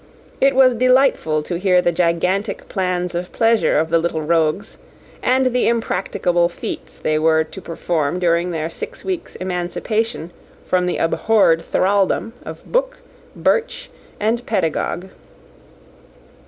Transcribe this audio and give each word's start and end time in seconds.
It 0.41 0.55
was 0.55 0.73
delightful 0.73 1.43
to 1.43 1.59
hear 1.59 1.79
the 1.79 1.91
gigantic 1.91 2.67
plans 2.67 3.13
of 3.13 3.31
pleasure 3.31 3.77
of 3.77 3.91
the 3.91 3.99
little 3.99 4.23
rogues, 4.23 4.79
and 5.21 5.53
the 5.53 5.67
impracticable 5.67 6.49
feats 6.49 6.97
they 6.97 7.19
were 7.19 7.43
to 7.43 7.61
perform 7.61 8.17
during 8.17 8.49
their 8.49 8.67
six 8.67 9.05
weeks' 9.05 9.35
emancipation 9.35 10.31
from 10.65 10.87
the 10.87 10.97
abhorred 10.97 11.61
thraldom 11.61 12.33
of 12.43 12.65
book, 12.65 12.97
birch, 13.35 13.91
and 14.19 14.43
pedagogue. 14.47 15.09